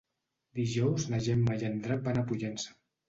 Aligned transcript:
Dijous 0.59 1.05
na 1.13 1.19
Gemma 1.27 1.59
i 1.61 1.67
en 1.69 1.77
Drac 1.85 2.03
van 2.09 2.21
a 2.23 2.25
Pollença. 2.33 2.75